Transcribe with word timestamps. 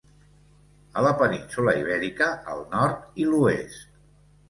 A 1.01 1.03
la 1.09 1.11
península 1.19 1.77
Ibèrica 1.83 2.33
al 2.57 2.67
nord 2.75 3.25
i 3.27 3.33
l'oest. 3.33 3.91